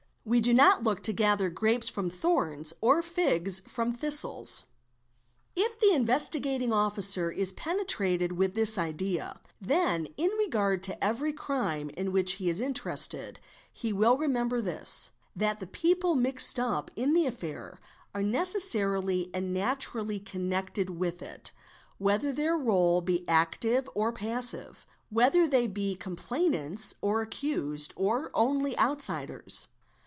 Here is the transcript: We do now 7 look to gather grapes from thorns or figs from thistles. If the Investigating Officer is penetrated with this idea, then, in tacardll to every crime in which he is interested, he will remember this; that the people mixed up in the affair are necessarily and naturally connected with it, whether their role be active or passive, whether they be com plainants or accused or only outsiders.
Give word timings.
We 0.23 0.39
do 0.39 0.53
now 0.53 0.73
7 0.75 0.83
look 0.85 1.03
to 1.03 1.13
gather 1.13 1.49
grapes 1.49 1.89
from 1.89 2.07
thorns 2.07 2.73
or 2.79 3.01
figs 3.01 3.59
from 3.61 3.91
thistles. 3.91 4.65
If 5.55 5.79
the 5.79 5.93
Investigating 5.93 6.71
Officer 6.71 7.31
is 7.31 7.51
penetrated 7.53 8.33
with 8.33 8.53
this 8.53 8.77
idea, 8.77 9.41
then, 9.59 10.05
in 10.17 10.29
tacardll 10.37 10.83
to 10.83 11.03
every 11.03 11.33
crime 11.33 11.89
in 11.89 12.11
which 12.11 12.33
he 12.33 12.49
is 12.49 12.61
interested, 12.61 13.39
he 13.73 13.91
will 13.91 14.15
remember 14.17 14.61
this; 14.61 15.09
that 15.35 15.59
the 15.59 15.65
people 15.67 16.13
mixed 16.13 16.59
up 16.59 16.91
in 16.95 17.13
the 17.13 17.25
affair 17.25 17.79
are 18.13 18.23
necessarily 18.23 19.31
and 19.33 19.51
naturally 19.51 20.19
connected 20.19 20.91
with 20.91 21.23
it, 21.23 21.51
whether 21.97 22.31
their 22.31 22.55
role 22.55 23.01
be 23.01 23.27
active 23.27 23.89
or 23.95 24.11
passive, 24.13 24.85
whether 25.09 25.47
they 25.47 25.65
be 25.65 25.95
com 25.95 26.15
plainants 26.15 26.93
or 27.01 27.21
accused 27.21 27.91
or 27.97 28.29
only 28.35 28.77
outsiders. 28.77 29.67